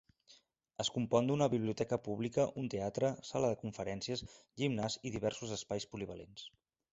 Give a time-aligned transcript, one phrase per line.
[0.83, 4.25] Es compon d'una biblioteca pública, un teatre, sala de conferències,
[4.63, 6.49] gimnàs i diversos espais polivalents.